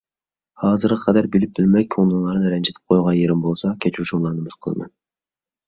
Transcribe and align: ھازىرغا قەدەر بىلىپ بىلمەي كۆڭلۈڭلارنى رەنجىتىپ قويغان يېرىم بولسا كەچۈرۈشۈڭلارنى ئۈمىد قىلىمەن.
ھازىرغا 0.61 0.95
قەدەر 1.01 1.27
بىلىپ 1.35 1.53
بىلمەي 1.59 1.85
كۆڭلۈڭلارنى 1.97 2.55
رەنجىتىپ 2.55 2.91
قويغان 2.95 3.17
يېرىم 3.21 3.47
بولسا 3.47 3.73
كەچۈرۈشۈڭلارنى 3.87 4.45
ئۈمىد 4.45 4.59
قىلىمەن. 4.69 4.95